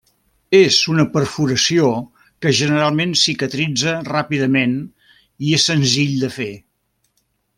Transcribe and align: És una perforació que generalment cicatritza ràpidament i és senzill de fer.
És 0.59 0.77
una 0.93 1.03
perforació 1.17 1.89
que 2.45 2.53
generalment 2.61 3.13
cicatritza 3.25 3.95
ràpidament 4.09 4.75
i 5.49 5.55
és 5.59 5.69
senzill 5.73 6.17
de 6.25 6.35
fer. 6.41 6.51